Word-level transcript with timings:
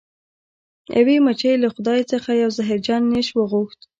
یوې 0.97 1.15
مچۍ 1.25 1.53
له 1.63 1.67
خدای 1.75 2.01
څخه 2.11 2.29
یو 2.41 2.49
زهرجن 2.57 3.01
نیش 3.13 3.27
وغوښت. 3.33 3.79